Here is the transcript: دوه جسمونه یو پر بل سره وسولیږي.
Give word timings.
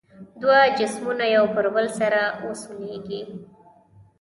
دوه 0.41 0.59
جسمونه 0.77 1.25
یو 1.35 1.45
پر 1.55 1.65
بل 1.75 1.87
سره 1.99 2.21
وسولیږي. 2.45 3.21